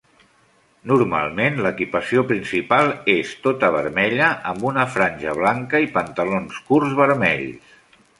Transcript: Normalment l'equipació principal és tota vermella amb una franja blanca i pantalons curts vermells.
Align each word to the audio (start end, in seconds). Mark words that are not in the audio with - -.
Normalment 0.91 1.57
l'equipació 1.65 2.23
principal 2.31 2.89
és 3.15 3.33
tota 3.43 3.69
vermella 3.75 4.29
amb 4.53 4.65
una 4.71 4.87
franja 4.95 5.35
blanca 5.41 5.83
i 5.85 5.91
pantalons 5.99 6.57
curts 6.71 6.97
vermells. 7.03 7.77